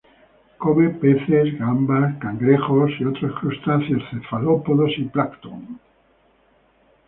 Come 0.59 0.89
peces, 0.95 1.59
gambas, 1.59 2.17
cangrejos 2.19 2.89
y 2.99 3.05
otros 3.05 3.39
crustáceos, 3.39 4.01
cefalópodos 4.09 4.93
y 4.97 5.03
plancton. 5.03 5.79